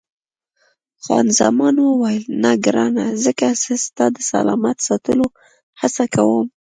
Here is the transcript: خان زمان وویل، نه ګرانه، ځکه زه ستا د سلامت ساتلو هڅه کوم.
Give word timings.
خان 1.03 1.27
زمان 1.39 1.75
وویل، 1.81 2.23
نه 2.43 2.51
ګرانه، 2.65 3.05
ځکه 3.25 3.47
زه 3.63 3.73
ستا 3.85 4.05
د 4.15 4.17
سلامت 4.31 4.77
ساتلو 4.87 5.25
هڅه 5.79 6.03
کوم. 6.13 6.47